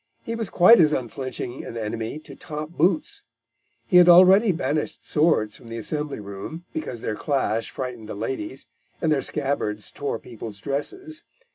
[0.23, 3.21] He was quite as unflinching an enemy to top boots.
[3.85, 8.65] He had already banished swords from the assembly room, because their clash frightened the ladies,
[8.99, 11.23] and their scabbards tore people's dresses.